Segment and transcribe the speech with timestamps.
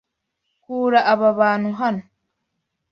[0.63, 2.03] Kura aba bantu hano.